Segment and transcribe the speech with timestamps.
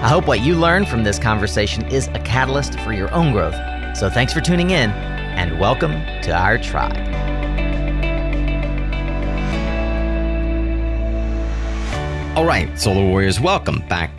[0.00, 3.56] I hope what you learn from this conversation is a catalyst for your own growth.
[3.96, 5.90] So thanks for tuning in and welcome
[6.22, 6.96] to our tribe.
[12.36, 14.12] All right, Solar Warriors, welcome back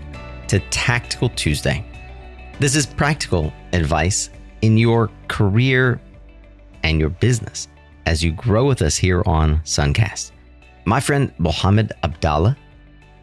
[0.50, 1.86] to Tactical Tuesday.
[2.60, 6.02] This is practical advice in your career
[6.84, 7.70] and your business
[8.06, 10.32] as you grow with us here on Suncast.
[10.84, 12.58] My friend Mohammed Abdalla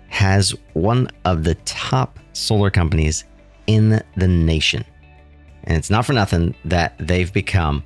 [0.09, 3.25] has one of the top solar companies
[3.67, 4.85] in the nation.
[5.65, 7.83] And it's not for nothing that they've become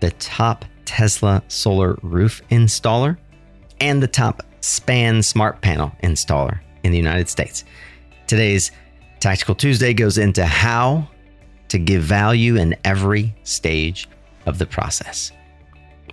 [0.00, 3.18] the top Tesla solar roof installer
[3.80, 7.64] and the top span smart panel installer in the United States.
[8.26, 8.70] Today's
[9.18, 11.06] Tactical Tuesday goes into how
[11.68, 14.08] to give value in every stage
[14.46, 15.30] of the process.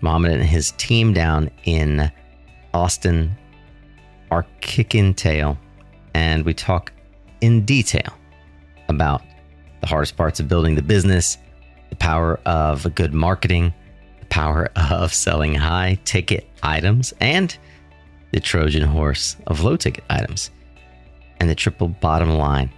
[0.01, 2.11] Mohammed and his team down in
[2.73, 3.35] Austin
[4.29, 5.57] are kicking tail,
[6.13, 6.91] and we talk
[7.41, 8.13] in detail
[8.89, 9.21] about
[9.81, 11.37] the hardest parts of building the business,
[11.89, 13.73] the power of good marketing,
[14.19, 17.57] the power of selling high ticket items, and
[18.31, 20.51] the Trojan horse of low ticket items,
[21.39, 22.71] and the triple bottom line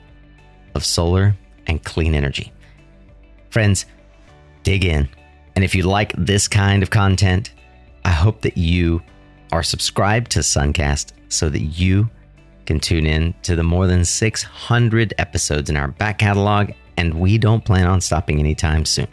[0.76, 1.36] of solar
[1.68, 2.52] and clean energy.
[3.50, 3.86] Friends,
[4.64, 5.10] dig in.
[5.56, 7.54] And if you like this kind of content,
[8.06, 9.02] I hope that you
[9.52, 12.10] are subscribed to Suncast so that you
[12.70, 17.36] can tune in to the more than 600 episodes in our back catalog, and we
[17.40, 19.08] don't plan on stopping anytime soon.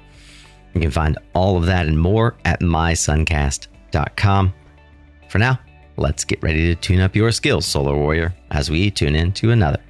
[0.74, 4.52] You can find all of that and more at mysuncast.com.
[5.30, 5.58] For now,
[5.96, 9.52] let's get ready to tune up your skills, Solar Warrior, as we tune in to
[9.52, 9.80] another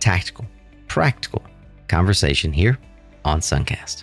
[0.00, 0.44] tactical,
[0.88, 1.44] practical
[1.86, 2.76] conversation here
[3.24, 4.02] on Suncast.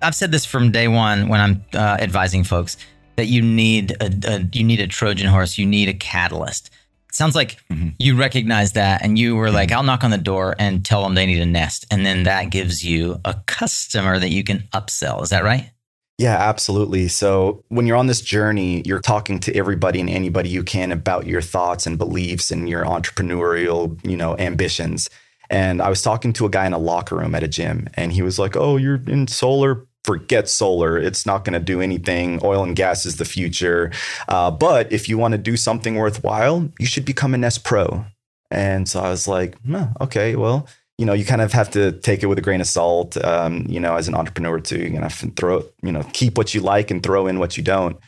[0.00, 2.76] I've said this from day one when I'm uh, advising folks
[3.16, 6.70] that you need a, a, you need a Trojan horse, you need a catalyst.
[7.12, 7.90] Sounds like mm-hmm.
[7.98, 9.54] you recognize that and you were mm-hmm.
[9.54, 11.86] like, I'll knock on the door and tell them they need a nest.
[11.90, 15.22] And then that gives you a customer that you can upsell.
[15.22, 15.70] Is that right?
[16.18, 17.06] Yeah, absolutely.
[17.08, 21.26] So when you're on this journey, you're talking to everybody and anybody you can about
[21.26, 25.08] your thoughts and beliefs and your entrepreneurial, you know, ambitions.
[25.48, 28.12] And I was talking to a guy in a locker room at a gym and
[28.12, 30.96] he was like, "Oh, you're in solar forget solar.
[30.98, 32.40] It's not going to do anything.
[32.42, 33.92] Oil and gas is the future.
[34.28, 38.04] Uh, but if you want to do something worthwhile, you should become a Nest Pro.
[38.50, 40.66] And so I was like, oh, okay, well,
[40.96, 43.16] you know, you kind of have to take it with a grain of salt.
[43.22, 46.60] Um, you know, as an entrepreneur too, you're gonna throw, you know, keep what you
[46.60, 47.98] like and throw in what you don't.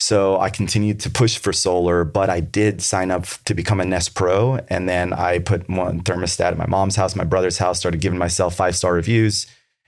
[0.00, 3.84] So I continued to push for solar, but I did sign up to become a
[3.84, 7.78] Nest Pro, and then I put one thermostat at my mom's house, my brother's house,
[7.78, 9.46] started giving myself five star reviews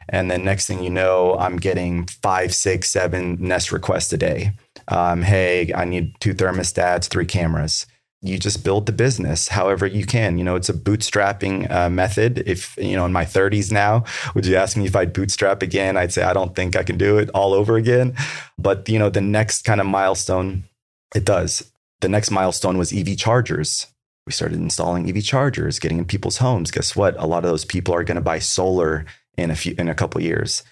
[0.08, 4.52] and then next thing you know, I'm getting five, six, seven Nest requests a day.
[4.88, 7.86] Um, hey, I need two thermostats, three cameras.
[8.22, 10.38] You just build the business however you can.
[10.38, 12.42] You know, it's a bootstrapping uh, method.
[12.46, 15.96] If, you know, in my 30s now, would you ask me if I'd bootstrap again?
[15.96, 18.14] I'd say, I don't think I can do it all over again.
[18.58, 20.64] But, you know, the next kind of milestone,
[21.14, 21.70] it does.
[22.00, 23.86] The next milestone was EV chargers
[24.26, 26.70] we started installing EV chargers, getting in people's homes.
[26.70, 27.14] Guess what?
[27.18, 29.06] A lot of those people are going to buy solar
[29.36, 30.62] in a few in a couple years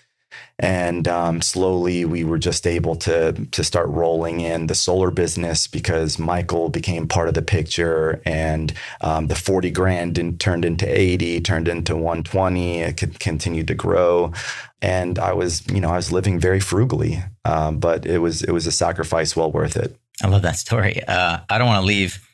[0.58, 5.66] and um, slowly we were just able to to start rolling in the solar business
[5.66, 10.86] because Michael became part of the picture, and um, the forty grand in, turned into
[10.86, 12.80] eighty, turned into one twenty.
[12.80, 14.32] It could continued to grow,
[14.80, 18.52] and I was you know I was living very frugally, um, but it was it
[18.52, 19.96] was a sacrifice well worth it.
[20.22, 21.02] I love that story.
[21.06, 22.24] Uh, I don't want to leave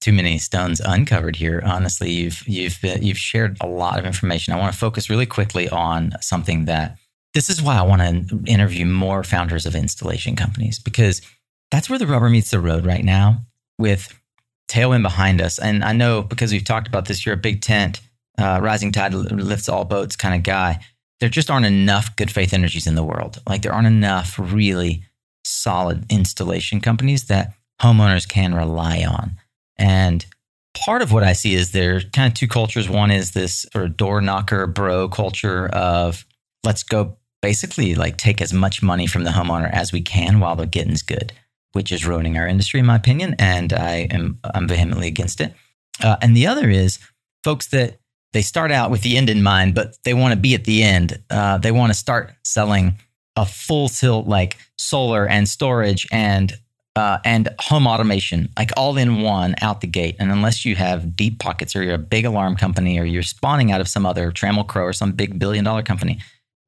[0.00, 1.62] too many stones uncovered here.
[1.64, 4.54] Honestly, you've you've been, you've shared a lot of information.
[4.54, 6.96] I want to focus really quickly on something that
[7.34, 11.20] this is why I want to interview more founders of installation companies because
[11.70, 13.44] that's where the rubber meets the road right now
[13.78, 14.18] with
[14.68, 15.58] tailwind behind us.
[15.58, 18.00] And I know because we've talked about this, you're a big tent,
[18.38, 20.80] uh, rising tide lifts all boats kind of guy.
[21.20, 23.42] There just aren't enough good faith energies in the world.
[23.48, 25.04] Like there aren't enough really
[25.44, 29.36] solid installation companies that homeowners can rely on.
[29.78, 30.24] And
[30.74, 32.88] part of what I see is there are kind of two cultures.
[32.88, 36.24] One is this sort of door knocker bro culture of
[36.64, 40.56] let's go basically like take as much money from the homeowner as we can while
[40.56, 41.32] the getting's good,
[41.72, 43.36] which is ruining our industry, in my opinion.
[43.38, 45.54] And I am I'm vehemently against it.
[46.02, 46.98] Uh, and the other is
[47.44, 47.98] folks that
[48.32, 50.82] they start out with the end in mind, but they want to be at the
[50.82, 51.18] end.
[51.30, 52.94] Uh, they want to start selling
[53.36, 56.52] a full tilt like solar and storage and
[56.98, 60.16] uh, and home automation, like all in one out the gate.
[60.18, 63.70] And unless you have deep pockets or you're a big alarm company or you're spawning
[63.70, 66.18] out of some other Trammell Crow or some big billion dollar company,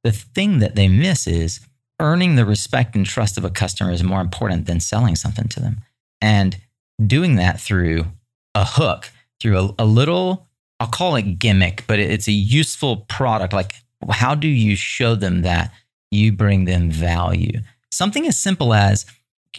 [0.05, 1.59] the thing that they miss is
[1.99, 5.59] earning the respect and trust of a customer is more important than selling something to
[5.59, 5.79] them.
[6.21, 6.57] And
[7.05, 8.07] doing that through
[8.55, 9.11] a hook,
[9.41, 10.47] through a, a little,
[10.79, 13.53] I'll call it gimmick, but it's a useful product.
[13.53, 13.75] Like,
[14.09, 15.73] how do you show them that
[16.13, 17.63] you bring them value?
[17.91, 19.07] Something as simple as,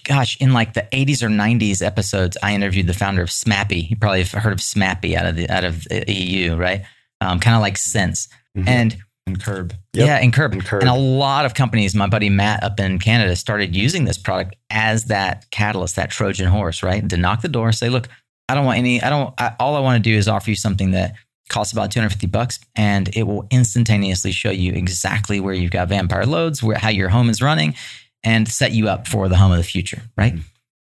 [0.03, 3.89] gosh, in like the 80s or 90s episodes, I interviewed the founder of Smappee.
[3.89, 6.83] You probably have heard of Smappee out of the out of the EU, right?
[7.19, 8.27] Um, kind of like Sense.
[8.57, 8.67] Mm-hmm.
[8.67, 8.97] And
[9.27, 9.73] and Curb.
[9.93, 10.07] Yep.
[10.07, 10.53] Yeah, and Curb.
[10.53, 10.81] and Curb.
[10.81, 14.55] And a lot of companies, my buddy Matt up in Canada started using this product
[14.69, 17.07] as that catalyst, that Trojan horse, right?
[17.09, 18.07] To knock the door, say, look,
[18.49, 20.55] I don't want any, I don't, I, all I want to do is offer you
[20.55, 21.13] something that
[21.49, 26.25] costs about 250 bucks and it will instantaneously show you exactly where you've got vampire
[26.25, 27.75] loads, where, how your home is running
[28.23, 30.33] and set you up for the home of the future, right?
[30.33, 30.41] Mm-hmm.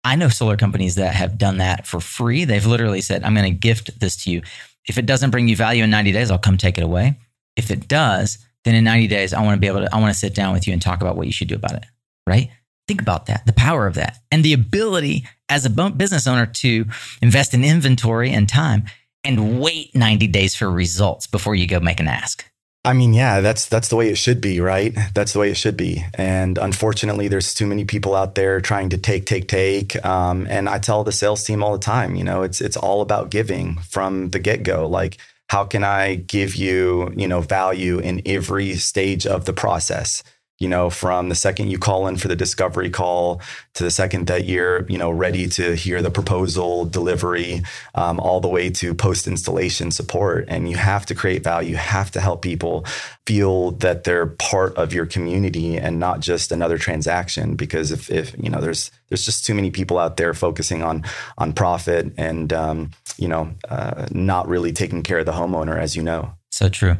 [0.03, 2.45] I know solar companies that have done that for free.
[2.45, 4.41] They've literally said, I'm going to gift this to you.
[4.87, 7.19] If it doesn't bring you value in 90 days, I'll come take it away.
[7.55, 10.11] If it does, then in 90 days, I want to be able to, I want
[10.11, 11.85] to sit down with you and talk about what you should do about it.
[12.25, 12.49] Right.
[12.87, 16.85] Think about that, the power of that, and the ability as a business owner to
[17.21, 18.85] invest in inventory and time
[19.23, 22.43] and wait 90 days for results before you go make an ask.
[22.83, 24.97] I mean, yeah, that's that's the way it should be, right?
[25.13, 26.03] That's the way it should be.
[26.15, 30.03] And unfortunately, there's too many people out there trying to take, take, take.
[30.03, 33.01] Um, and I tell the sales team all the time, you know, it's it's all
[33.01, 34.87] about giving from the get go.
[34.87, 35.19] Like
[35.51, 40.23] how can I give you, you know, value in every stage of the process?
[40.61, 43.41] You know, from the second you call in for the discovery call
[43.73, 47.63] to the second that you're, you know, ready to hear the proposal delivery,
[47.95, 50.45] um, all the way to post installation support.
[50.47, 51.71] And you have to create value.
[51.71, 52.85] You have to help people
[53.25, 57.55] feel that they're part of your community and not just another transaction.
[57.55, 61.03] Because if, if you know, there's there's just too many people out there focusing on
[61.39, 65.95] on profit and um, you know, uh, not really taking care of the homeowner, as
[65.95, 66.33] you know.
[66.51, 66.97] So true.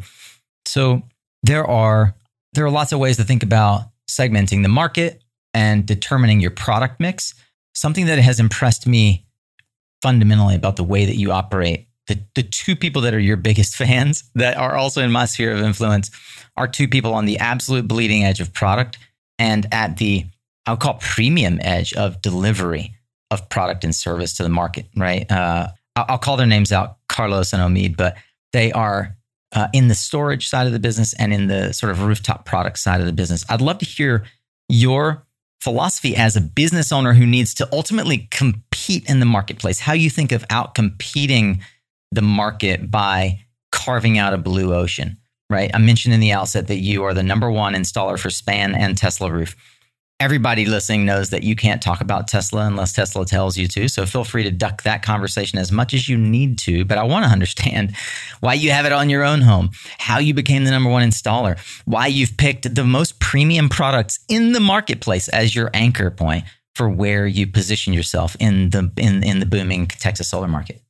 [0.65, 1.03] So
[1.43, 2.15] there are
[2.53, 6.99] there are lots of ways to think about segmenting the market and determining your product
[6.99, 7.33] mix.
[7.73, 9.25] Something that has impressed me
[10.01, 11.87] fundamentally about the way that you operate.
[12.07, 15.53] The, the two people that are your biggest fans that are also in my sphere
[15.53, 16.11] of influence
[16.57, 18.97] are two people on the absolute bleeding edge of product
[19.39, 20.25] and at the,
[20.65, 22.93] I'll call premium edge of delivery
[23.31, 25.29] of product and service to the market, right?
[25.31, 28.17] Uh, I'll, I'll call their names out, Carlos and Omid, but
[28.51, 29.15] they are
[29.53, 32.79] uh, in the storage side of the business and in the sort of rooftop product
[32.79, 33.45] side of the business.
[33.49, 34.23] I'd love to hear
[34.69, 35.25] your
[35.59, 40.09] philosophy as a business owner who needs to ultimately compete in the marketplace, how you
[40.09, 41.61] think of out competing
[42.11, 43.39] the market by
[43.71, 45.17] carving out a blue ocean,
[45.49, 45.71] right?
[45.73, 48.97] I mentioned in the outset that you are the number one installer for Span and
[48.97, 49.55] Tesla Roof
[50.21, 53.87] everybody listening knows that you can't talk about Tesla unless Tesla tells you to.
[53.87, 56.85] So feel free to duck that conversation as much as you need to.
[56.85, 57.95] But I want to understand
[58.39, 61.57] why you have it on your own home, how you became the number one installer,
[61.85, 66.45] why you've picked the most premium products in the marketplace as your anchor point
[66.75, 70.83] for where you position yourself in the in, in the booming Texas solar market.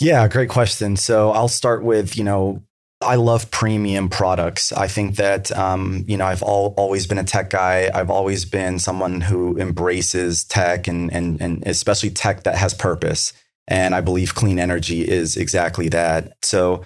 [0.00, 0.96] Yeah, great question.
[0.96, 2.64] So I'll start with, you know,
[3.02, 4.72] I love premium products.
[4.72, 7.90] I think that um, you know I've all, always been a tech guy.
[7.94, 13.32] I've always been someone who embraces tech and and and especially tech that has purpose.
[13.68, 16.32] And I believe clean energy is exactly that.
[16.42, 16.84] So,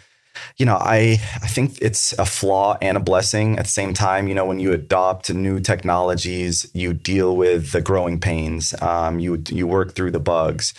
[0.56, 4.28] you know, I I think it's a flaw and a blessing at the same time.
[4.28, 8.72] You know, when you adopt new technologies, you deal with the growing pains.
[8.80, 10.74] Um, you you work through the bugs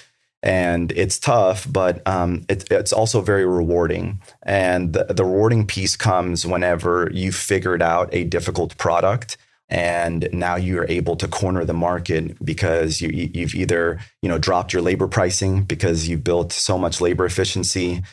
[0.45, 4.21] and it's tough, but um, it, it's also very rewarding.
[4.43, 9.37] And the, the, rewarding piece comes whenever you figured out a difficult product,
[9.69, 14.71] and now you're able to corner the market because you, you've either you know dropped
[14.71, 18.03] your labor pricing because you've built so much labor efficiency,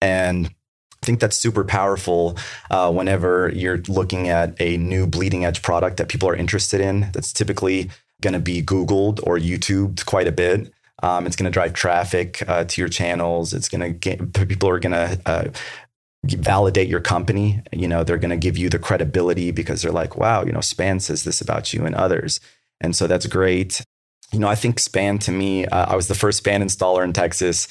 [0.00, 2.38] and I think that's super powerful
[2.70, 7.10] uh, whenever you're looking at a new bleeding edge product that people are interested in.
[7.12, 7.90] That's typically
[8.22, 10.72] going to be Googled or YouTubed quite a bit.
[11.02, 13.54] Um, it's going to drive traffic uh, to your channels.
[13.54, 15.44] It's going to get people are going to uh,
[16.24, 17.62] validate your company.
[17.72, 20.60] You know, they're going to give you the credibility because they're like, wow, you know,
[20.60, 22.40] Span says this about you and others.
[22.80, 23.84] And so that's great.
[24.32, 27.12] You know, I think Span to me, uh, I was the first Span installer in
[27.12, 27.68] Texas.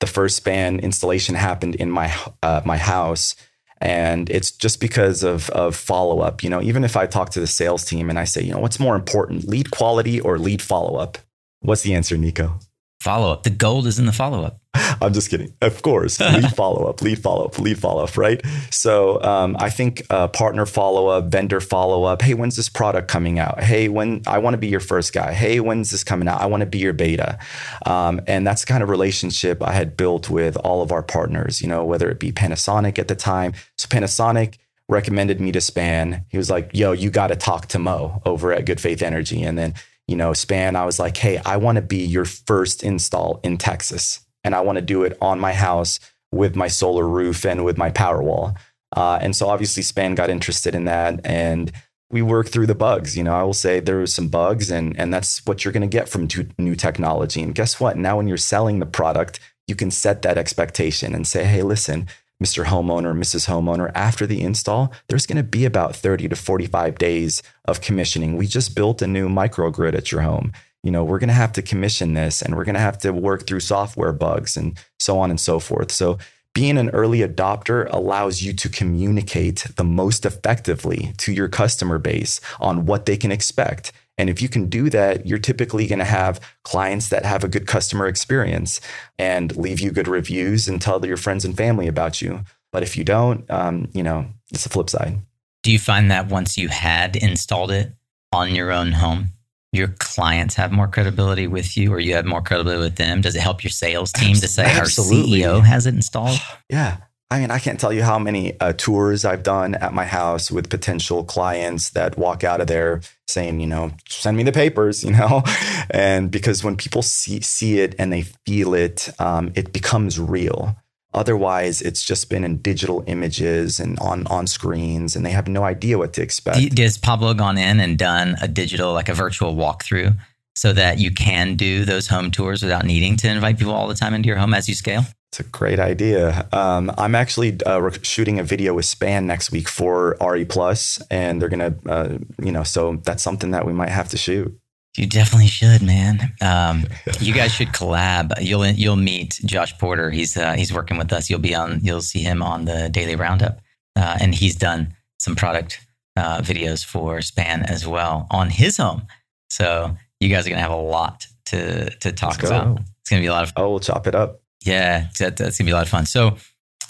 [0.00, 3.34] The first Span installation happened in my uh, my house.
[3.80, 6.44] And it's just because of, of follow up.
[6.44, 8.60] You know, even if I talk to the sales team and I say, you know,
[8.60, 11.18] what's more important, lead quality or lead follow up?
[11.62, 12.58] What's the answer, Nico?
[13.00, 13.44] Follow up.
[13.44, 14.60] The gold is in the follow up.
[14.74, 15.52] I'm just kidding.
[15.60, 18.40] Of course, lead follow up, lead follow up, lead follow up, right?
[18.70, 22.22] So um, I think uh, partner follow up, vendor follow up.
[22.22, 23.60] Hey, when's this product coming out?
[23.60, 25.32] Hey, when I want to be your first guy.
[25.32, 26.40] Hey, when's this coming out?
[26.40, 27.38] I want to be your beta.
[27.86, 31.60] Um, and that's the kind of relationship I had built with all of our partners.
[31.60, 33.52] You know, whether it be Panasonic at the time.
[33.78, 36.24] So Panasonic recommended me to Span.
[36.28, 39.42] He was like, "Yo, you got to talk to Mo over at Good Faith Energy,"
[39.42, 39.74] and then
[40.08, 43.58] you know, Span, I was like, hey, I want to be your first install in
[43.58, 44.20] Texas.
[44.44, 46.00] And I want to do it on my house
[46.32, 48.56] with my solar roof and with my Powerwall.
[48.94, 51.24] Uh, and so obviously Span got interested in that.
[51.24, 51.70] And
[52.10, 53.16] we worked through the bugs.
[53.16, 55.80] You know, I will say there was some bugs, and, and that's what you're going
[55.80, 56.28] to get from
[56.58, 57.42] new technology.
[57.42, 57.96] And guess what?
[57.96, 62.08] Now, when you're selling the product, you can set that expectation and say, hey, listen,
[62.42, 62.64] Mr.
[62.64, 63.46] Homeowner, Mrs.
[63.46, 68.36] Homeowner, after the install, there's going to be about 30 to 45 days of commissioning.
[68.36, 70.52] We just built a new microgrid at your home.
[70.82, 73.12] You know, we're going to have to commission this and we're going to have to
[73.12, 75.92] work through software bugs and so on and so forth.
[75.92, 76.18] So,
[76.54, 82.42] being an early adopter allows you to communicate the most effectively to your customer base
[82.60, 86.04] on what they can expect and if you can do that, you're typically going to
[86.04, 88.80] have clients that have a good customer experience
[89.18, 92.44] and leave you good reviews and tell your friends and family about you.
[92.72, 95.18] But if you don't, um, you know, it's the flip side.
[95.62, 97.92] Do you find that once you had installed it
[98.32, 99.28] on your own home,
[99.72, 103.22] your clients have more credibility with you or you have more credibility with them?
[103.22, 105.44] Does it help your sales team to say Absolutely.
[105.44, 106.38] our CEO has it installed?
[106.68, 106.98] Yeah.
[107.32, 110.50] I mean, I can't tell you how many uh, tours I've done at my house
[110.50, 115.02] with potential clients that walk out of there saying, you know, send me the papers,
[115.04, 115.42] you know,
[115.88, 120.76] and because when people see see it and they feel it, um, it becomes real.
[121.14, 125.64] Otherwise, it's just been in digital images and on on screens, and they have no
[125.64, 126.74] idea what to expect.
[126.74, 130.18] Does Pablo gone in and done a digital, like a virtual walkthrough,
[130.54, 133.94] so that you can do those home tours without needing to invite people all the
[133.94, 135.04] time into your home as you scale?
[135.30, 136.46] It's a great idea.
[136.52, 141.40] Um, I'm actually uh, shooting a video with Span next week for RE Plus, and
[141.40, 144.54] they're gonna, uh, you know, so that's something that we might have to shoot.
[144.98, 146.34] You definitely should, man.
[146.42, 146.84] Um,
[147.18, 148.34] you guys should collab.
[148.42, 150.10] You'll you'll meet Josh Porter.
[150.10, 151.30] He's uh, he's working with us.
[151.30, 151.80] You'll be on.
[151.82, 153.62] You'll see him on the Daily Roundup,
[153.96, 155.80] uh, and he's done some product
[156.14, 159.06] uh, videos for Span as well on his home.
[159.48, 162.80] So you guys are gonna have a lot to to talk about.
[163.00, 163.50] It's gonna be a lot of.
[163.50, 163.64] fun.
[163.64, 164.40] Oh, we'll chop it up.
[164.64, 166.06] Yeah, that, that's gonna be a lot of fun.
[166.06, 166.36] So,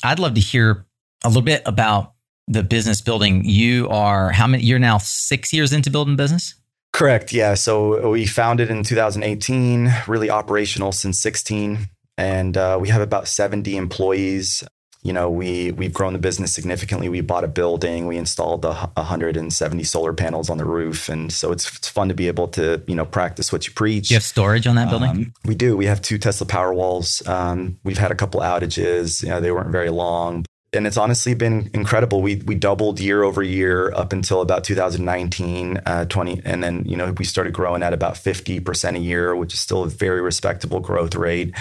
[0.04, 0.84] I'd love to hear
[1.24, 2.12] a little bit about
[2.46, 3.44] the business building.
[3.44, 4.62] You are how many?
[4.64, 6.54] You're now six years into building business.
[6.92, 7.32] Correct.
[7.32, 7.54] Yeah.
[7.54, 13.78] So we founded in 2018, really operational since 16, and uh, we have about 70
[13.78, 14.62] employees
[15.02, 17.08] you know, we we've grown the business significantly.
[17.08, 21.50] We bought a building, we installed a, 170 solar panels on the roof, and so
[21.50, 24.08] it's, it's fun to be able to you know practice what you preach.
[24.08, 25.10] Do you have storage on that building?
[25.10, 25.76] Um, we do.
[25.76, 27.28] We have two Tesla Powerwalls.
[27.28, 29.22] Um, we've had a couple outages.
[29.22, 32.22] You know, they weren't very long, and it's honestly been incredible.
[32.22, 36.96] We we doubled year over year up until about 2019, uh, 20, and then you
[36.96, 40.22] know we started growing at about 50 percent a year, which is still a very
[40.22, 41.54] respectable growth rate.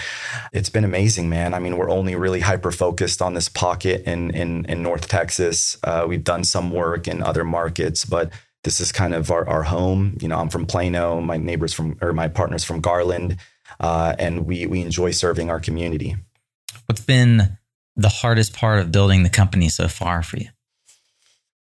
[0.53, 1.53] It's been amazing, man.
[1.53, 5.77] I mean, we're only really hyper focused on this pocket in in, in North Texas.
[5.83, 8.31] Uh, we've done some work in other markets, but
[8.63, 10.17] this is kind of our, our home.
[10.21, 11.19] You know, I'm from Plano.
[11.19, 13.37] My neighbors from or my partners from Garland,
[13.81, 16.15] uh, and we we enjoy serving our community.
[16.85, 17.57] What's been
[17.95, 20.47] the hardest part of building the company so far for you?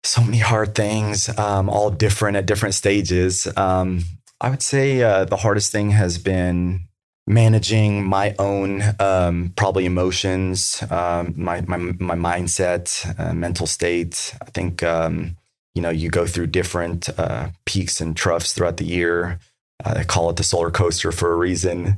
[0.04, 3.48] So many hard things, um, all different at different stages.
[3.56, 4.02] Um,
[4.40, 6.88] I would say uh, the hardest thing has been
[7.26, 14.34] managing my own um, probably emotions, um, my, my, my mindset, uh, mental state.
[14.42, 15.36] I think um,
[15.74, 19.38] you know you go through different uh, peaks and troughs throughout the year.
[19.84, 21.96] Uh, I call it the solar coaster for a reason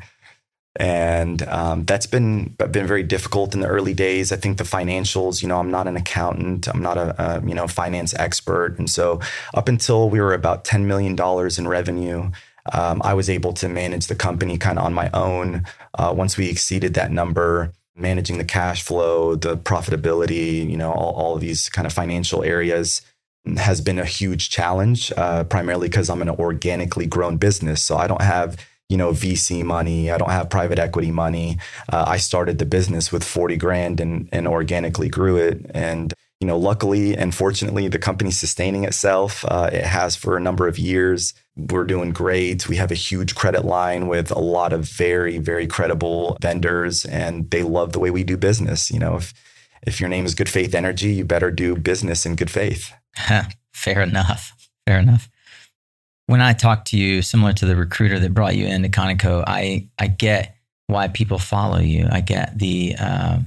[0.78, 4.33] and um, that's been been very difficult in the early days.
[4.33, 7.54] I think the financials, you know, I'm not an accountant, I'm not a, a you
[7.54, 9.21] know finance expert, and so
[9.54, 12.30] up until we were about ten million dollars in revenue.
[12.73, 15.64] Um, I was able to manage the company kind of on my own.
[15.95, 21.14] Uh, once we exceeded that number, managing the cash flow, the profitability, you know, all,
[21.14, 23.02] all of these kind of financial areas
[23.56, 27.83] has been a huge challenge, uh, primarily because I'm an organically grown business.
[27.85, 28.56] So I don't have
[28.88, 30.10] you know VC money.
[30.10, 31.58] I don't have private equity money.
[31.92, 35.66] Uh, I started the business with 40 grand and and organically grew it.
[35.74, 39.44] And you know, luckily and fortunately, the company's sustaining itself.
[39.48, 41.32] Uh, it has for a number of years.
[41.56, 42.68] We're doing great.
[42.68, 47.50] We have a huge credit line with a lot of very very credible vendors, and
[47.50, 48.90] they love the way we do business.
[48.90, 49.34] You know, if
[49.82, 52.92] if your name is Good Faith Energy, you better do business in good faith.
[53.72, 54.52] Fair enough.
[54.86, 55.28] Fair enough
[56.26, 59.88] when I talk to you, similar to the recruiter that brought you into Conoco, I
[59.99, 60.56] I get
[60.88, 62.09] why people follow you.
[62.11, 63.38] I get the uh,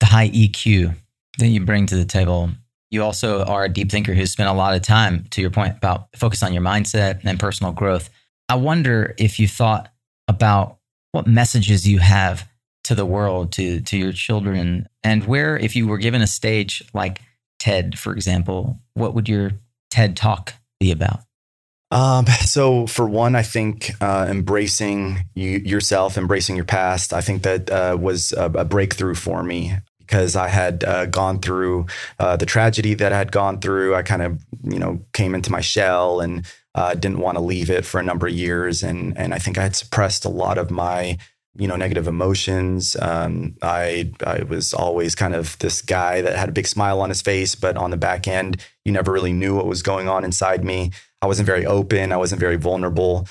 [0.00, 0.94] the high EQ
[1.38, 2.50] that you bring to the table.
[2.90, 5.76] You also are a deep thinker who's spent a lot of time, to your point,
[5.76, 8.10] about focus on your mindset and personal growth.
[8.48, 9.92] I wonder if you thought
[10.28, 10.78] about
[11.12, 12.48] what messages you have
[12.84, 16.82] to the world, to to your children, and where, if you were given a stage
[16.92, 17.20] like
[17.58, 19.52] TED, for example, what would your
[19.90, 21.23] TED talk be about?
[21.94, 27.44] Um, so for one, I think uh, embracing you, yourself, embracing your past, I think
[27.44, 31.86] that uh, was a, a, breakthrough for me because I had uh, gone through
[32.18, 33.94] uh, the tragedy that I had gone through.
[33.94, 37.70] I kind of, you know, came into my shell and uh, didn't want to leave
[37.70, 40.58] it for a number of years, and and I think I had suppressed a lot
[40.58, 41.16] of my
[41.56, 42.96] you know negative emotions.
[43.00, 47.10] Um, i i was always kind of this guy that had a big smile on
[47.10, 50.24] his face but on the back end you never really knew what was going on
[50.24, 50.90] inside me
[51.24, 52.12] I wasn't very open.
[52.12, 53.26] I wasn't very vulnerable.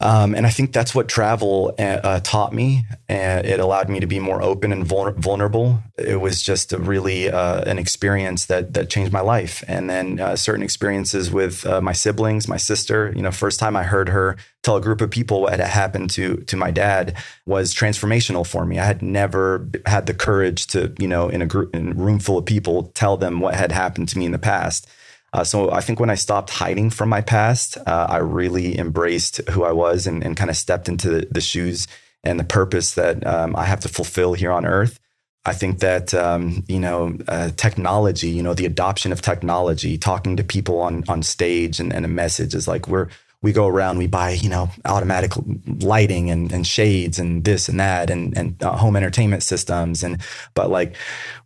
[0.00, 2.84] Um, and I think that's what travel uh, uh taught me.
[3.08, 5.78] And it allowed me to be more open and vulnerable.
[5.96, 9.64] It was just really uh, an experience that that changed my life.
[9.66, 13.14] And then uh, certain experiences with uh, my siblings, my sister.
[13.16, 16.10] You know, first time I heard her tell a group of people what had happened
[16.10, 18.78] to to my dad was transformational for me.
[18.78, 22.18] I had never had the courage to, you know, in a group, in a room
[22.18, 24.86] full of people, tell them what had happened to me in the past.
[25.32, 29.38] Uh, so I think when I stopped hiding from my past, uh, I really embraced
[29.50, 31.88] who I was and, and kind of stepped into the, the, shoes
[32.22, 35.00] and the purpose that um, I have to fulfill here on earth.
[35.44, 40.36] I think that um, you know uh, technology, you know the adoption of technology, talking
[40.36, 43.08] to people on on stage and, and a message is like we're
[43.42, 45.32] we go around, we buy, you know, automatic
[45.80, 50.04] lighting and, and shades and this and that and, and uh, home entertainment systems.
[50.04, 50.22] And,
[50.54, 50.96] but like,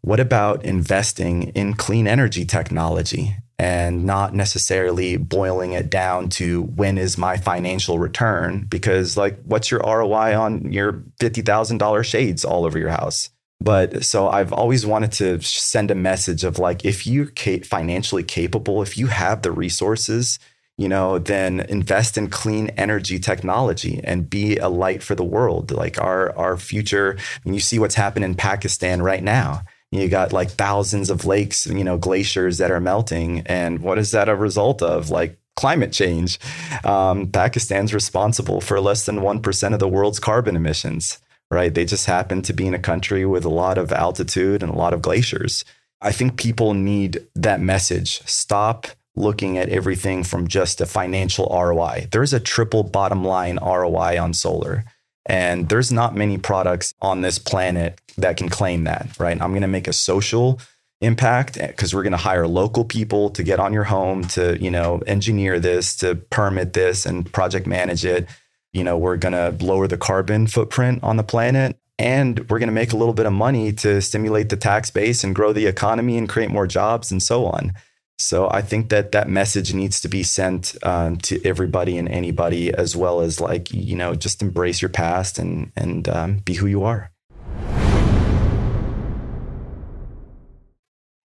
[0.03, 6.99] what about investing in clean energy technology and not necessarily boiling it down to when
[6.99, 8.67] is my financial return?
[8.69, 13.31] Because like, what's your ROI on your $50,000 shades all over your house?
[13.59, 17.33] But so I've always wanted to send a message of like, if you're
[17.65, 20.39] financially capable, if you have the resources,
[20.79, 25.71] you know, then invest in clean energy technology and be a light for the world.
[25.71, 29.63] Like our our future, when you see what's happening in Pakistan right now.
[29.93, 33.41] You got like thousands of lakes, you know, glaciers that are melting.
[33.47, 35.11] And what is that a result of?
[35.11, 36.39] Like climate change.
[36.85, 41.19] Um, Pakistan's responsible for less than 1% of the world's carbon emissions,
[41.51, 41.73] right?
[41.73, 44.77] They just happen to be in a country with a lot of altitude and a
[44.77, 45.65] lot of glaciers.
[46.03, 48.21] I think people need that message.
[48.27, 52.09] Stop looking at everything from just a financial ROI.
[52.13, 54.85] There's a triple bottom line ROI on solar.
[55.25, 59.41] And there's not many products on this planet that can claim that, right?
[59.41, 60.61] I'm going to make a social
[61.01, 64.57] impact eh, because we're going to hire local people to get on your home to,
[64.63, 68.29] you know, engineer this, to permit this and project manage it.
[68.73, 72.69] You know, we're going to lower the carbon footprint on the planet and we're going
[72.69, 75.67] to make a little bit of money to stimulate the tax base and grow the
[75.67, 77.73] economy and create more jobs and so on.
[78.19, 82.73] So I think that that message needs to be sent um, to everybody and anybody,
[82.73, 86.67] as well as like you know, just embrace your past and and um, be who
[86.67, 87.11] you are.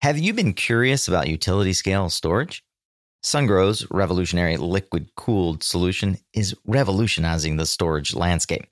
[0.02, 2.64] Have you been curious about utility scale storage?
[3.22, 8.66] Sungrow's revolutionary liquid cooled solution is revolutionizing the storage landscape.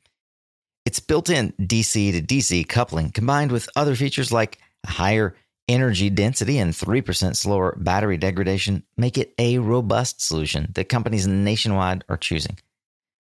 [0.86, 5.36] Its built in DC to DC coupling combined with other features like a higher
[5.68, 12.06] Energy density and 3% slower battery degradation make it a robust solution that companies nationwide
[12.08, 12.58] are choosing.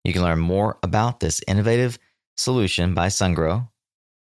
[0.03, 1.99] You can learn more about this innovative
[2.35, 3.67] solution by Sungrow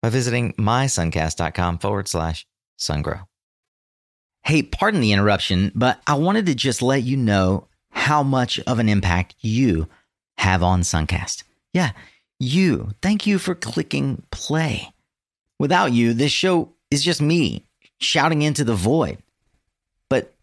[0.02, 2.46] by visiting mysuncast.com forward slash
[2.78, 3.26] sungrow.
[4.42, 8.78] Hey, pardon the interruption, but I wanted to just let you know how much of
[8.78, 9.88] an impact you
[10.38, 11.42] have on Suncast.
[11.74, 11.90] Yeah,
[12.38, 12.90] you.
[13.02, 14.88] Thank you for clicking play.
[15.58, 17.64] Without you, this show is just me
[18.00, 19.18] shouting into the void.
[20.08, 20.34] But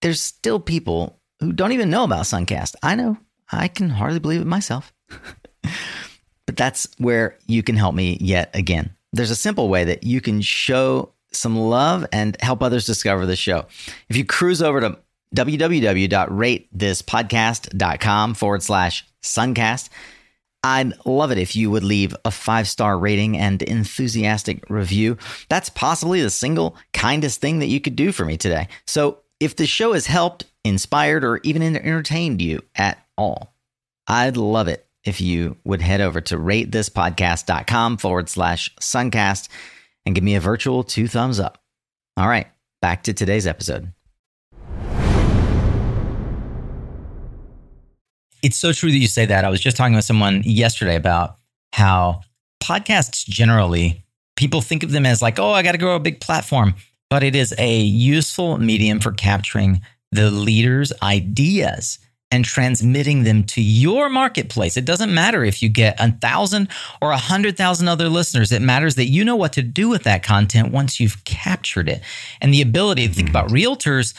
[0.00, 2.74] there's still people who don't even know about Suncast.
[2.82, 3.18] I know.
[3.50, 4.92] I can hardly believe it myself.
[6.46, 8.94] but that's where you can help me yet again.
[9.12, 13.36] There's a simple way that you can show some love and help others discover the
[13.36, 13.66] show.
[14.08, 14.98] If you cruise over to
[15.34, 19.88] www.ratethispodcast.com forward slash suncast,
[20.64, 25.18] I'd love it if you would leave a five star rating and enthusiastic review.
[25.48, 28.68] That's possibly the single kindest thing that you could do for me today.
[28.86, 33.52] So, if the show has helped, inspired, or even entertained you at all,
[34.06, 39.48] I'd love it if you would head over to ratethispodcast.com forward slash suncast
[40.06, 41.60] and give me a virtual two thumbs up.
[42.16, 42.46] All right,
[42.80, 43.92] back to today's episode.
[48.42, 49.44] It's so true that you say that.
[49.44, 51.38] I was just talking with someone yesterday about
[51.72, 52.22] how
[52.62, 54.04] podcasts generally,
[54.36, 56.74] people think of them as like, oh, I got to grow a big platform,
[57.08, 61.98] but it is a useful medium for capturing the leader's ideas
[62.32, 64.78] and transmitting them to your marketplace.
[64.78, 66.68] It doesn't matter if you get a thousand
[67.02, 68.52] or a hundred thousand other listeners.
[68.52, 72.00] It matters that you know what to do with that content once you've captured it.
[72.40, 73.36] And the ability to think mm-hmm.
[73.36, 74.14] about realtors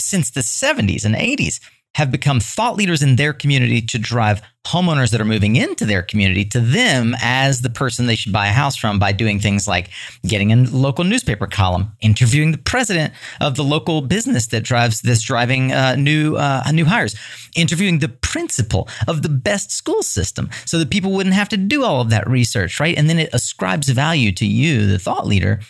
[0.00, 1.58] since the 70s and 80s
[1.96, 6.02] have become thought leaders in their community to drive homeowners that are moving into their
[6.02, 9.66] community to them as the person they should buy a house from by doing things
[9.66, 9.88] like
[10.22, 15.22] getting a local newspaper column, interviewing the president of the local business that drives this
[15.22, 17.16] driving uh, new uh, new hires,
[17.56, 21.82] interviewing the principal of the best school system, so that people wouldn't have to do
[21.82, 22.98] all of that research, right?
[22.98, 25.60] And then it ascribes value to you, the thought leader,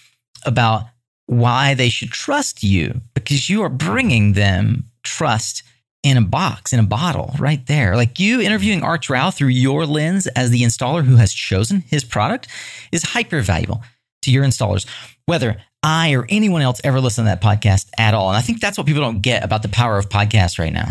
[0.44, 0.86] about
[1.26, 5.62] why they should trust you because you are bringing them trust
[6.02, 7.96] in a box, in a bottle, right there.
[7.96, 12.04] Like you interviewing Arch Rao through your lens as the installer who has chosen his
[12.04, 12.48] product
[12.92, 13.82] is hyper valuable
[14.22, 14.86] to your installers,
[15.26, 18.28] whether I or anyone else ever listen to that podcast at all.
[18.28, 20.88] And I think that's what people don't get about the power of podcasts right now.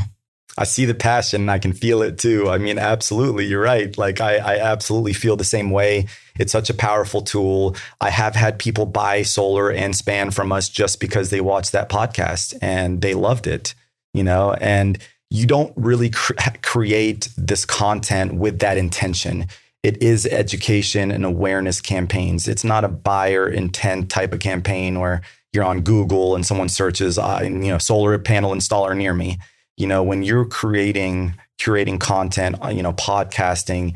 [0.57, 2.49] I see the passion and I can feel it too.
[2.49, 3.95] I mean, absolutely, you're right.
[3.97, 6.07] Like, I, I absolutely feel the same way.
[6.39, 7.75] It's such a powerful tool.
[7.99, 11.89] I have had people buy solar and span from us just because they watched that
[11.89, 13.75] podcast and they loved it
[14.15, 14.97] you know, and
[15.29, 19.47] you don't really cr- create this content with that intention.
[19.83, 22.47] It is education and awareness campaigns.
[22.47, 25.21] It's not a buyer intent type of campaign where
[25.53, 29.37] you're on Google and someone searches, uh, you know, solar panel installer near me.
[29.77, 33.95] You know, when you're creating, curating content, uh, you know, podcasting,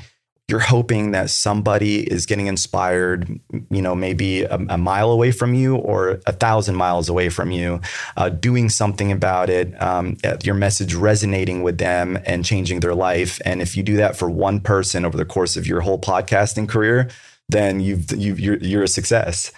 [0.50, 5.54] you're hoping that somebody is getting inspired, you know, maybe a, a mile away from
[5.54, 7.80] you or a thousand miles away from you,
[8.18, 12.96] uh, doing something about it, um, uh, your message resonating with them and changing their
[12.96, 13.40] life.
[13.46, 16.68] And if you do that for one person over the course of your whole podcasting
[16.68, 17.10] career,
[17.48, 19.52] then you've, you've you're, you're a success.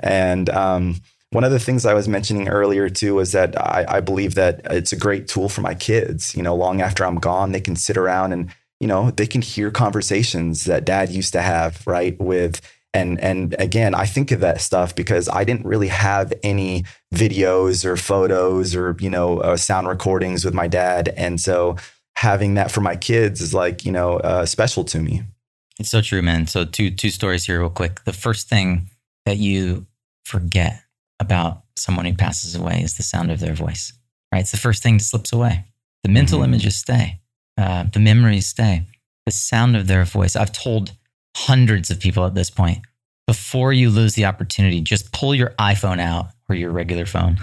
[0.00, 0.96] And um,
[1.30, 4.60] one of the things I was mentioning earlier too was that I, I believe that
[4.70, 6.36] it's a great tool for my kids.
[6.36, 9.42] You know, long after I'm gone, they can sit around and you know, they can
[9.42, 12.18] hear conversations that dad used to have, right?
[12.20, 12.60] With
[12.92, 16.84] and and again, I think of that stuff because I didn't really have any
[17.14, 21.76] videos or photos or you know uh, sound recordings with my dad, and so
[22.16, 25.22] having that for my kids is like you know uh, special to me.
[25.78, 26.46] It's so true, man.
[26.46, 28.04] So two two stories here, real quick.
[28.04, 28.88] The first thing
[29.26, 29.86] that you
[30.24, 30.82] forget
[31.20, 33.92] about someone who passes away is the sound of their voice.
[34.32, 34.40] Right?
[34.40, 35.64] It's the first thing that slips away.
[36.02, 36.54] The mental mm-hmm.
[36.54, 37.20] images stay
[37.56, 38.86] uh, the memories stay.
[39.24, 40.36] The sound of their voice.
[40.36, 40.92] I've told
[41.36, 42.78] hundreds of people at this point
[43.26, 47.38] before you lose the opportunity, just pull your iPhone out or your regular phone.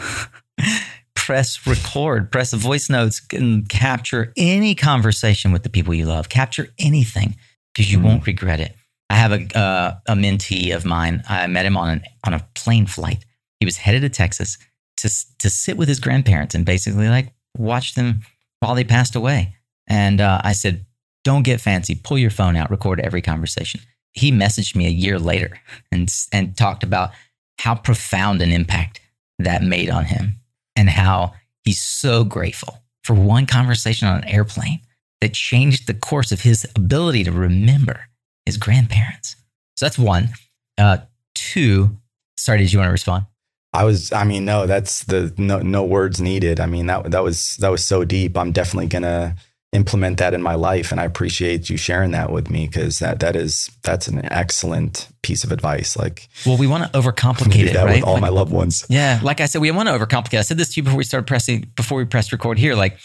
[1.15, 6.29] press record, press voice notes, and capture any conversation with the people you love.
[6.29, 7.35] Capture anything
[7.73, 8.75] because you mm won't regret it.
[9.09, 11.23] I have a, uh, a mentee of mine.
[11.29, 13.25] I met him on an, on a plane flight.
[13.59, 14.57] He was headed to Texas
[14.97, 18.21] to to sit with his grandparents and basically like watch them
[18.59, 19.55] while they passed away.
[19.87, 20.85] And uh, I said,
[21.23, 21.95] don't get fancy.
[21.95, 23.81] Pull your phone out, record every conversation.
[24.13, 25.59] He messaged me a year later
[25.91, 27.11] and, and talked about
[27.59, 28.99] how profound an impact
[29.39, 30.39] that made on him
[30.75, 34.79] and how he's so grateful for one conversation on an airplane
[35.21, 38.01] that changed the course of his ability to remember
[38.45, 39.35] his grandparents.
[39.77, 40.29] So that's one.
[40.77, 40.97] Uh,
[41.33, 41.97] two,
[42.37, 43.25] sorry, did you want to respond?
[43.71, 46.59] I was, I mean, no, that's the no, no words needed.
[46.59, 48.37] I mean, that, that was, that was so deep.
[48.37, 49.35] I'm definitely going to,
[49.73, 50.91] implement that in my life.
[50.91, 55.09] And i appreciate you sharing that with me because that that is that's an excellent
[55.21, 55.97] piece of advice.
[55.97, 58.85] Like well we want to overcomplicate it right with all like, my loved ones.
[58.89, 61.03] yeah like i said we want to overcomplicate i said this to you before we
[61.03, 62.75] started pressing before we pressed record here.
[62.75, 62.97] Like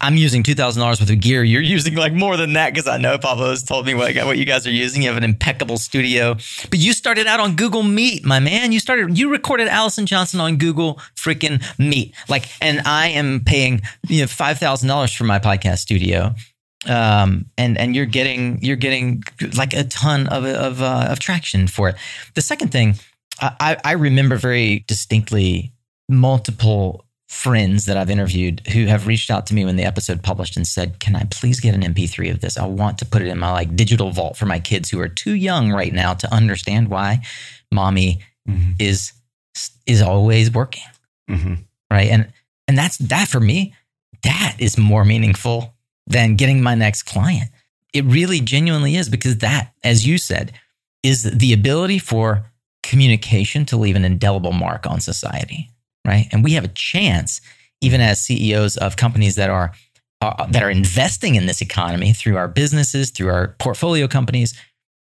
[0.00, 1.42] i'm using $2000 worth of gear.
[1.44, 4.38] You're using like more than that because i know pablo has told me what, what
[4.38, 5.02] you guys are using.
[5.02, 6.34] You have an impeccable studio.
[6.70, 8.72] But you started out on google meet my man.
[8.72, 12.14] You started you recorded allison johnson on google freaking meet.
[12.28, 16.34] Like and i am paying you know $5000 for my podcast studio.
[16.86, 19.24] Um, and and you're getting you're getting
[19.56, 21.96] like a ton of of, uh, of traction for it.
[22.34, 22.94] The second thing,
[23.40, 25.72] I, I remember very distinctly
[26.08, 30.56] multiple friends that I've interviewed who have reached out to me when the episode published
[30.56, 32.56] and said, "Can I please get an MP3 of this?
[32.56, 35.08] I want to put it in my like digital vault for my kids who are
[35.08, 37.20] too young right now to understand why
[37.70, 38.72] mommy mm-hmm.
[38.78, 39.12] is
[39.86, 40.84] is always working."
[41.30, 41.54] Mm-hmm.
[41.90, 42.32] Right, and
[42.66, 43.74] and that's that for me.
[44.22, 45.74] That is more meaningful
[46.06, 47.50] than getting my next client.
[47.92, 50.52] It really genuinely is because that, as you said,
[51.02, 52.50] is the ability for
[52.82, 55.70] communication to leave an indelible mark on society,
[56.08, 56.26] right?
[56.32, 57.40] And we have a chance,
[57.80, 59.72] even as CEOs of companies that are
[60.20, 64.52] uh, that are investing in this economy through our businesses, through our portfolio companies,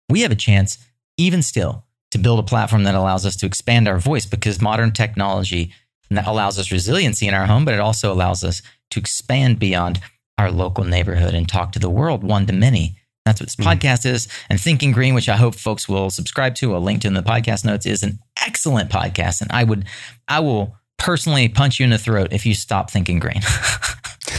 [0.10, 0.78] we have a chance
[1.18, 4.92] even still, to build a platform that allows us to expand our voice because modern
[4.92, 5.74] technology
[6.12, 10.00] allows us resiliency in our home, but it also allows us to expand beyond
[10.38, 12.96] our local neighborhood and talk to the world one to many.
[13.26, 13.70] That's what this mm-hmm.
[13.70, 14.28] podcast is.
[14.50, 17.24] And Thinking Green, which I hope folks will subscribe to, a link to in the
[17.24, 19.42] podcast notes, is an excellent podcast.
[19.42, 19.86] And I would,
[20.30, 23.42] I will personally punch you in the throat if you stop thinking green.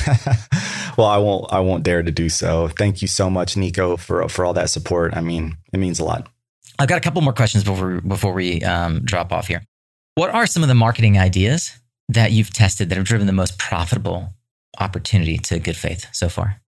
[0.96, 1.52] well, I won't.
[1.52, 2.68] I won't dare to do so.
[2.68, 5.16] Thank you so much, Nico, for for all that support.
[5.16, 6.28] I mean, it means a lot.
[6.78, 9.62] I've got a couple more questions before before we um, drop off here.
[10.14, 13.58] What are some of the marketing ideas that you've tested that have driven the most
[13.58, 14.34] profitable
[14.78, 16.60] opportunity to good faith so far?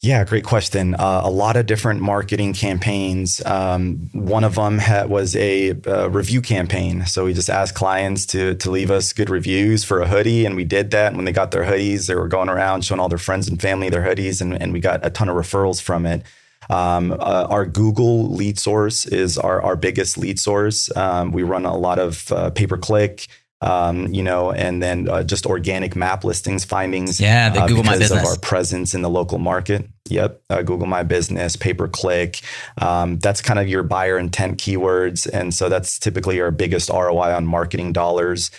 [0.00, 0.94] Yeah, great question.
[0.94, 3.44] Uh, a lot of different marketing campaigns.
[3.44, 7.04] Um, one of them ha- was a, a, review campaign.
[7.06, 10.54] So we just asked clients to to leave us good reviews for a hoodie, and
[10.54, 11.08] we did that.
[11.08, 13.60] And when they got their hoodies, they were going around showing all their friends and
[13.60, 16.22] family their hoodies, and, and we got a ton of referrals from it.
[16.70, 20.94] Um, uh, our Google lead source is our, our biggest lead source.
[20.96, 23.26] Um, we run a lot of uh, pay per click
[23.60, 27.20] um, you know, and then uh, just organic map listings findings.
[27.20, 28.22] Yeah, the uh, Google My Business.
[28.22, 29.88] of our presence in the local market.
[30.08, 32.40] Yep, uh, Google My Business, pay per click.
[32.80, 37.34] Um, that's kind of your buyer intent keywords, and so that's typically our biggest ROI
[37.34, 38.50] on marketing dollars.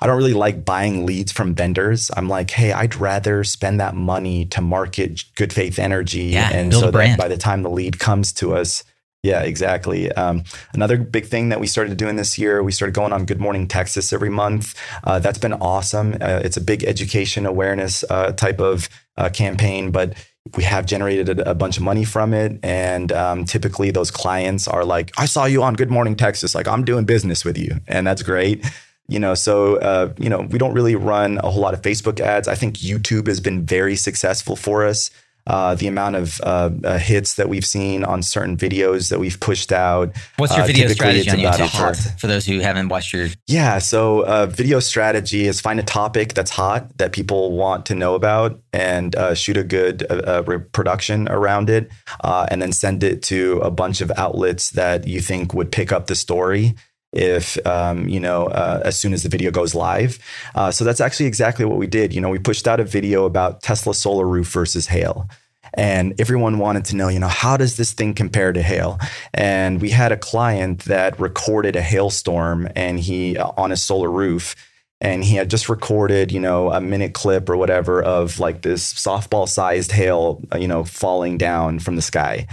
[0.00, 2.10] I don't really like buying leads from vendors.
[2.14, 6.72] I'm like, hey, I'd rather spend that money to market good faith energy, yeah, and
[6.72, 8.84] so that by the time the lead comes to us,
[9.26, 10.12] yeah, exactly.
[10.12, 13.40] Um, another big thing that we started doing this year, we started going on Good
[13.40, 14.80] Morning Texas every month.
[15.02, 16.14] Uh, that's been awesome.
[16.20, 20.14] Uh, it's a big education awareness uh, type of uh, campaign, but
[20.56, 22.60] we have generated a, a, bunch of money from it.
[22.62, 26.54] And um, typically, those clients are like, "I saw you on Good Morning Texas.
[26.54, 28.64] Like, I'm doing business with you," and that's great
[29.08, 32.18] you know so uh, you know we don't really run a whole lot of facebook
[32.18, 35.12] ads i think youtube has been very successful for us
[35.46, 39.38] uh, the amount of uh, uh, hits that we've seen on certain videos that we've
[39.38, 40.14] pushed out.
[40.36, 43.28] What's your uh, video strategy on YouTube for, for, those who haven't watched your?
[43.46, 47.94] Yeah, so uh, video strategy is find a topic that's hot that people want to
[47.94, 50.06] know about and uh, shoot a good
[50.72, 51.90] production around it,
[52.22, 56.06] and then send it to a bunch of outlets that you think would pick up
[56.06, 56.74] the story
[57.12, 60.18] if um, you know uh, as soon as the video goes live.
[60.54, 62.14] Uh, so that's actually exactly what we did.
[62.14, 65.28] You know, we pushed out a video about Tesla solar roof versus hail.
[65.74, 68.98] And everyone wanted to know, you know, how does this thing compare to hail?
[69.34, 74.10] And we had a client that recorded a hailstorm and he uh, on a solar
[74.10, 74.54] roof
[75.00, 78.94] and he had just recorded, you know, a minute clip or whatever of like this
[78.94, 82.46] softball sized hail, uh, you know, falling down from the sky.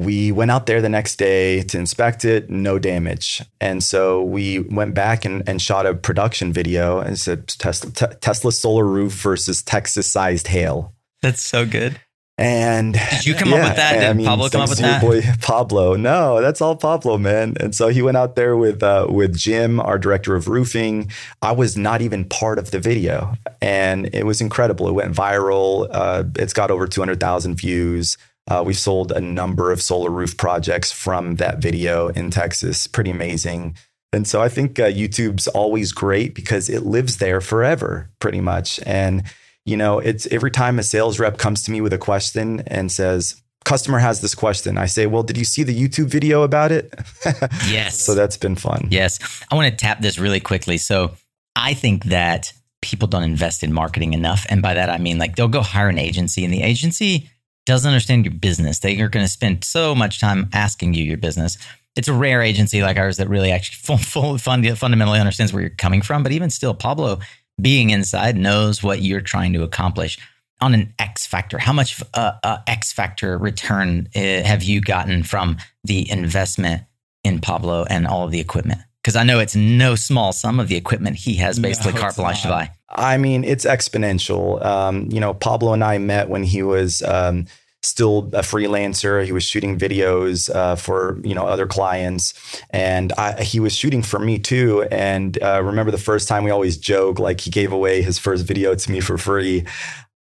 [0.00, 3.42] We went out there the next day to inspect it, no damage.
[3.60, 8.16] And so we went back and, and shot a production video and said Tesla, te-
[8.20, 10.94] Tesla solar roof versus Texas sized hail.
[11.20, 12.00] That's so good.
[12.38, 13.92] And did you come yeah, up with that?
[13.92, 15.02] Did I mean, Pablo come up with that?
[15.02, 17.54] Boy, Pablo, no, that's all Pablo, man.
[17.60, 21.10] And so he went out there with uh, with Jim, our director of roofing.
[21.42, 24.88] I was not even part of the video, and it was incredible.
[24.88, 25.86] It went viral.
[25.90, 28.16] Uh, it's got over two hundred thousand views.
[28.48, 32.86] Uh, we've sold a number of solar roof projects from that video in Texas.
[32.86, 33.76] Pretty amazing.
[34.12, 38.80] And so I think uh, YouTube's always great because it lives there forever, pretty much.
[38.84, 39.22] And,
[39.64, 42.90] you know, it's every time a sales rep comes to me with a question and
[42.90, 44.78] says, customer has this question.
[44.78, 46.92] I say, well, did you see the YouTube video about it?
[47.68, 48.00] yes.
[48.00, 48.88] so that's been fun.
[48.90, 49.44] Yes.
[49.50, 50.76] I want to tap this really quickly.
[50.76, 51.12] So
[51.54, 54.44] I think that people don't invest in marketing enough.
[54.48, 57.30] And by that, I mean like they'll go hire an agency and the agency
[57.70, 58.80] doesn't understand your business.
[58.80, 61.56] They are going to spend so much time asking you your business.
[61.94, 65.70] It's a rare agency like ours that really actually full, full, fundamentally understands where you're
[65.70, 66.24] coming from.
[66.24, 67.20] But even still, Pablo
[67.62, 70.18] being inside knows what you're trying to accomplish
[70.60, 71.58] on an X factor.
[71.58, 76.82] How much uh, uh, X factor return uh, have you gotten from the investment
[77.22, 78.80] in Pablo and all of the equipment?
[79.02, 82.16] Because I know it's no small sum of the equipment he has basically no, carte
[82.16, 82.70] blanche to buy.
[82.90, 84.62] I mean, it's exponential.
[84.64, 87.46] Um, you know, Pablo and I met when he was um,
[87.82, 89.24] still a freelancer.
[89.24, 92.34] He was shooting videos uh, for you know other clients,
[92.70, 94.82] and I, he was shooting for me too.
[94.90, 98.44] And uh, remember the first time we always joke like he gave away his first
[98.44, 99.64] video to me for free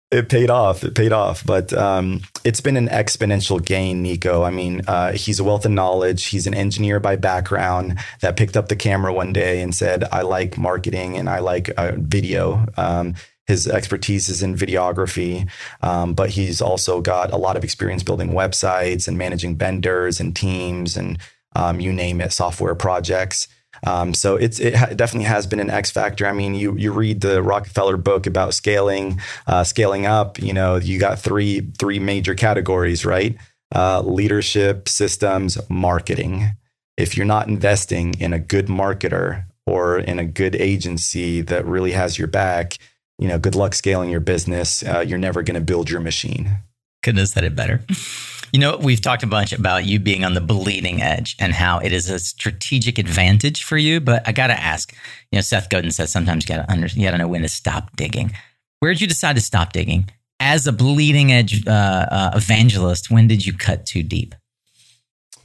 [0.10, 0.84] it paid off.
[0.84, 4.44] It paid off, but um, it's been an exponential gain, Nico.
[4.44, 6.28] I mean, uh, he's a wealth of knowledge.
[6.28, 10.22] He's an engineer by background that picked up the camera one day and said, "I
[10.22, 13.16] like marketing and I like uh, video." Um,
[13.48, 15.50] his expertise is in videography,
[15.82, 20.36] um, but he's also got a lot of experience building websites and managing vendors and
[20.36, 21.18] teams and
[21.56, 23.48] um, you name it, software projects.
[23.86, 26.26] Um, so it's it ha- definitely has been an X factor.
[26.26, 30.40] I mean, you you read the Rockefeller book about scaling, uh, scaling up.
[30.40, 33.36] You know, you got three three major categories, right?
[33.76, 36.52] Uh, leadership, systems, marketing.
[36.98, 41.92] if you're not investing in a good marketer or in a good agency that really
[41.92, 42.78] has your back,
[43.20, 44.82] you know, good luck scaling your business.
[44.84, 46.58] Uh, you're never going to build your machine.
[47.04, 47.82] Couldn't have said it better.
[48.54, 51.80] You know, we've talked a bunch about you being on the bleeding edge and how
[51.80, 54.00] it is a strategic advantage for you.
[54.00, 54.94] But I got to ask,
[55.32, 57.50] you know, Seth Godin says sometimes you got to you got to know when to
[57.50, 58.32] stop digging.
[58.80, 60.10] Where did you decide to stop digging?
[60.40, 64.36] As a bleeding edge uh, uh, evangelist, when did you cut too deep?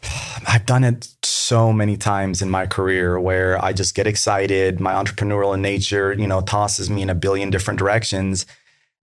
[0.47, 4.81] I've done it so many times in my career where I just get excited.
[4.81, 8.47] My entrepreneurial nature, you know, tosses me in a billion different directions.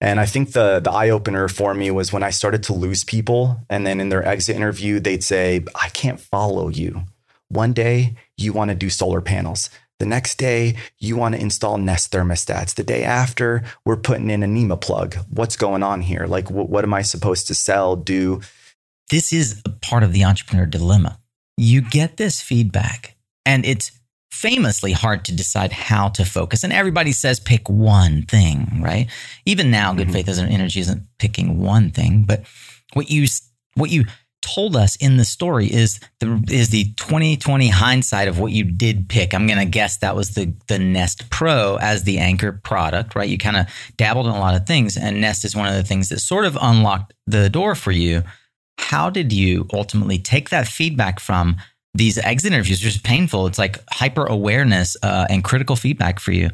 [0.02, 3.04] And I think the the eye opener for me was when I started to lose
[3.04, 7.04] people, and then in their exit interview, they'd say, "I can't follow you."
[7.50, 9.70] One day you want to do solar panels.
[10.00, 12.74] The next day you want to install Nest thermostats.
[12.74, 15.18] The day after we're putting in a NEMA plug.
[15.30, 16.26] What's going on here?
[16.26, 17.98] Like, wh- what am I supposed to sell?
[17.98, 18.40] Do
[19.10, 21.20] this is a part of the entrepreneur dilemma.
[21.58, 23.92] You get this feedback, and it's
[24.32, 26.64] famously hard to decide how to focus.
[26.64, 29.08] And everybody says pick one thing, right?
[29.46, 30.14] Even now, Good mm-hmm.
[30.14, 32.44] Faith an Energy isn't picking one thing, but
[32.94, 33.28] what you
[33.76, 34.06] what you
[34.42, 39.10] told us in the story is the is the 2020 hindsight of what you did
[39.10, 39.34] pick.
[39.34, 43.30] I'm going to guess that was the the Nest Pro as the anchor product, right?
[43.30, 45.84] You kind of dabbled in a lot of things and Nest is one of the
[45.84, 48.24] things that sort of unlocked the door for you.
[48.78, 51.58] How did you ultimately take that feedback from
[51.94, 53.48] these exit interviews, which is painful?
[53.48, 56.50] It's like hyper awareness uh, and critical feedback for you.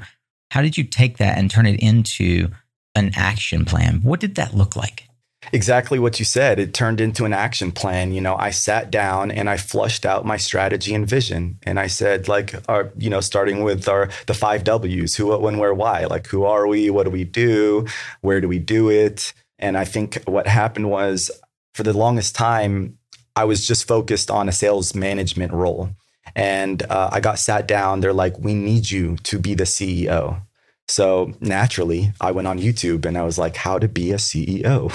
[0.52, 2.50] How did you take that and turn it into
[2.96, 4.00] an action plan?
[4.04, 5.08] What did that look like?
[5.54, 6.58] Exactly what you said.
[6.58, 8.14] It turned into an action plan.
[8.14, 11.60] You know, I sat down and I flushed out my strategy and vision.
[11.64, 15.42] And I said, like, our, you know, starting with our the five W's: who, what,
[15.42, 16.06] when, where, why.
[16.06, 16.90] Like, who are we?
[16.90, 17.86] What do we do?
[18.22, 19.34] Where do we do it?
[19.60, 21.30] And I think what happened was,
[21.76, 22.98] for the longest time,
[23.36, 25.90] I was just focused on a sales management role.
[26.36, 28.00] And uh, I got sat down.
[28.00, 30.42] They're like, "We need you to be the CEO."
[30.88, 34.92] So naturally, I went on YouTube and I was like, how to be a CEO.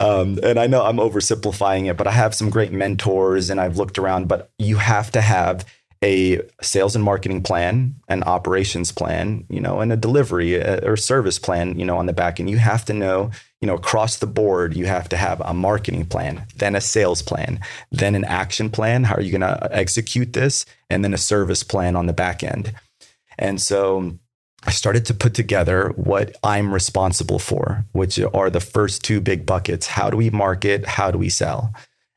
[0.00, 3.76] um, and I know I'm oversimplifying it, but I have some great mentors and I've
[3.76, 5.64] looked around, but you have to have
[6.02, 10.96] a sales and marketing plan, an operations plan, you know, and a delivery uh, or
[10.96, 12.50] service plan, you know, on the back end.
[12.50, 13.30] You have to know,
[13.62, 17.22] you know, across the board, you have to have a marketing plan, then a sales
[17.22, 17.60] plan,
[17.92, 19.04] then an action plan.
[19.04, 20.66] How are you going to execute this?
[20.90, 22.74] And then a service plan on the back end.
[23.38, 24.18] And so
[24.64, 29.46] I started to put together what I'm responsible for, which are the first two big
[29.46, 29.86] buckets.
[29.86, 30.84] How do we market?
[30.84, 31.72] How do we sell?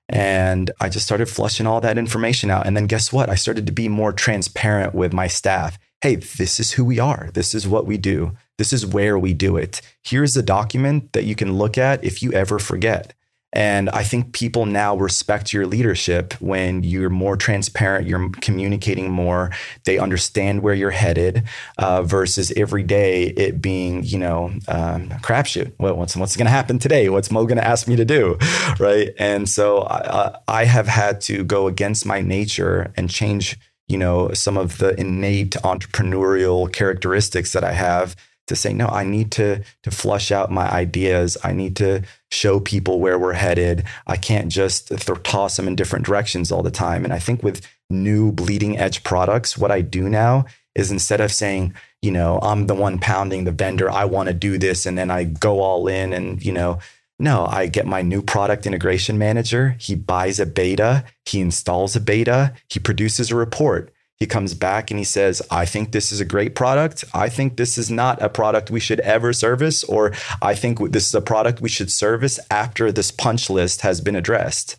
[0.10, 2.65] And I just started flushing all that information out.
[2.65, 3.29] And then guess what?
[3.29, 5.77] I started to be more transparent with my staff.
[6.01, 7.29] Hey, this is who we are.
[7.34, 8.36] This is what we do.
[8.58, 9.82] This is where we do it.
[10.04, 13.13] Here's a document that you can look at if you ever forget.
[13.56, 19.50] And I think people now respect your leadership when you're more transparent, you're communicating more,
[19.86, 21.44] they understand where you're headed,
[21.78, 25.72] uh, versus every day it being, you know, um, crapshoot.
[25.78, 27.08] What, what's what's going to happen today?
[27.08, 28.38] What's Mo going to ask me to do,
[28.80, 29.12] right?
[29.18, 34.34] And so I, I have had to go against my nature and change, you know,
[34.34, 39.63] some of the innate entrepreneurial characteristics that I have to say no i need to
[39.84, 41.38] to flush out my ideas.
[41.43, 43.84] I need to show people where we're headed.
[44.08, 47.03] I can't just th- toss them in different directions all the time.
[47.03, 51.31] And i think with new bleeding edge products what i do now is instead of
[51.31, 54.97] saying you know i'm the one pounding the vendor i want to do this and
[54.97, 56.79] then i go all in and you know
[57.17, 59.77] no, I get my new product integration manager.
[59.79, 63.91] He buys a beta, he installs a beta, he produces a report.
[64.17, 67.04] He comes back and he says, I think this is a great product.
[67.13, 71.08] I think this is not a product we should ever service, or I think this
[71.08, 74.78] is a product we should service after this punch list has been addressed.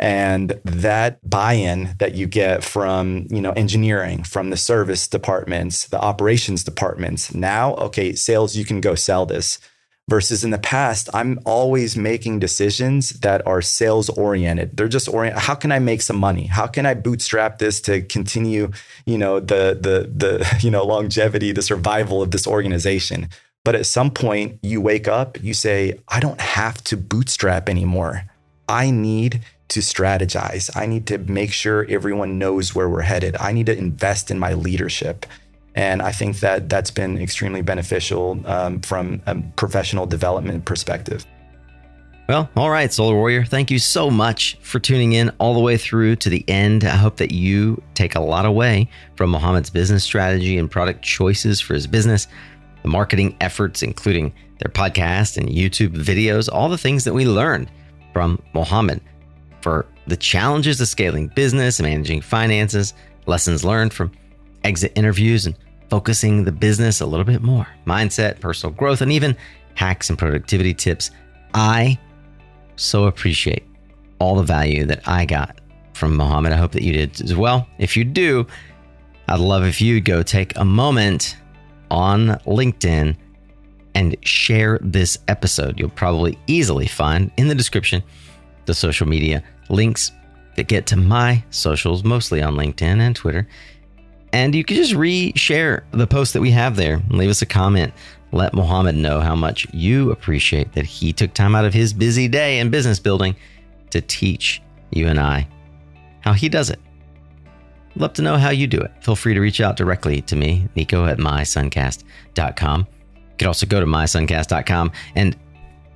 [0.00, 6.00] And that buy-in that you get from, you know, engineering, from the service departments, the
[6.00, 7.34] operations departments.
[7.34, 9.58] Now, okay, sales, you can go sell this
[10.08, 15.40] versus in the past i'm always making decisions that are sales oriented they're just oriented
[15.40, 16.46] how can i make some money?
[16.46, 18.70] How can i bootstrap this to continue
[19.06, 23.28] you know the the the you know longevity the survival of this organization?
[23.64, 28.24] But at some point you wake up you say i don't have to bootstrap anymore.
[28.68, 30.70] I need to strategize.
[30.74, 33.36] I need to make sure everyone knows where we're headed.
[33.36, 35.26] I need to invest in my leadership
[35.78, 41.24] and I think that that's been extremely beneficial um, from a professional development perspective.
[42.28, 43.44] Well, all right, Solar Warrior.
[43.44, 46.82] Thank you so much for tuning in all the way through to the end.
[46.82, 51.60] I hope that you take a lot away from Mohammed's business strategy and product choices
[51.60, 52.26] for his business,
[52.82, 57.70] the marketing efforts, including their podcast and YouTube videos, all the things that we learned
[58.12, 59.00] from Mohammed
[59.60, 62.94] for the challenges of scaling business, managing finances,
[63.26, 64.10] lessons learned from
[64.64, 65.54] exit interviews, and
[65.90, 69.36] focusing the business a little bit more, mindset, personal growth, and even
[69.74, 71.10] hacks and productivity tips.
[71.54, 71.98] I
[72.76, 73.64] so appreciate
[74.18, 75.60] all the value that I got
[75.94, 76.52] from Mohammed.
[76.52, 77.66] I hope that you did as well.
[77.78, 78.46] If you do,
[79.28, 81.36] I'd love if you'd go take a moment
[81.90, 83.16] on LinkedIn
[83.94, 85.78] and share this episode.
[85.78, 88.02] You'll probably easily find in the description
[88.66, 90.12] the social media links
[90.56, 93.48] that get to my socials, mostly on LinkedIn and Twitter.
[94.32, 97.02] And you can just re-share the post that we have there.
[97.10, 97.92] Leave us a comment.
[98.32, 102.28] Let Mohammed know how much you appreciate that he took time out of his busy
[102.28, 103.34] day in business building
[103.90, 105.48] to teach you and I
[106.20, 106.78] how he does it.
[107.96, 108.92] Love to know how you do it.
[109.00, 112.80] Feel free to reach out directly to me, Nico at mysuncast.com.
[112.80, 115.36] You can also go to mysuncast.com and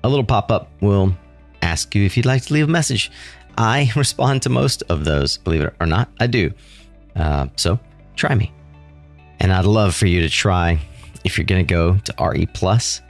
[0.02, 1.14] a little pop up will
[1.60, 3.10] ask you if you'd like to leave a message.
[3.58, 6.52] I respond to most of those, believe it or not, I do.
[7.14, 7.78] Uh, so
[8.16, 8.52] try me.
[9.40, 10.78] And I'd love for you to try,
[11.24, 13.00] if you're going to go to RE Plus,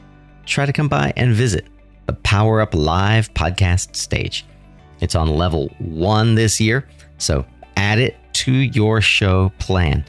[0.47, 1.67] try to come by and visit
[2.07, 4.47] the Power Up Live podcast stage.
[5.01, 6.89] It's on level one this year.
[7.19, 7.45] So
[7.77, 10.05] add it to your show plan.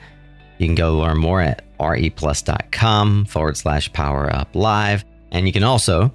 [0.58, 5.04] You can go learn more at replus.com forward slash power up live.
[5.32, 6.12] And you can also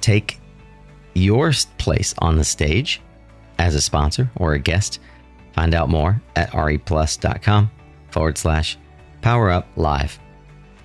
[0.00, 0.40] take
[1.14, 3.02] your place on the stage
[3.58, 4.98] as a sponsor or a guest.
[5.52, 7.70] Find out more at replus.com
[8.12, 8.78] forward slash
[9.20, 10.18] power up live.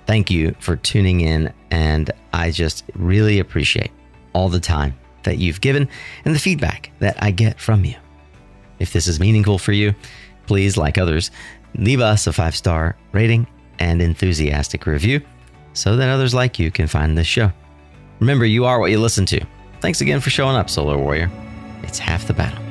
[0.05, 1.53] Thank you for tuning in.
[1.69, 3.91] And I just really appreciate
[4.33, 5.89] all the time that you've given
[6.23, 7.95] and the feedback that I get from you.
[8.79, 9.93] If this is meaningful for you,
[10.45, 11.31] please, like others,
[11.75, 13.47] leave us a five star rating
[13.79, 15.21] and enthusiastic review
[15.73, 17.51] so that others like you can find this show.
[18.19, 19.45] Remember, you are what you listen to.
[19.81, 21.29] Thanks again for showing up, Solar Warrior.
[21.83, 22.66] It's half the battle.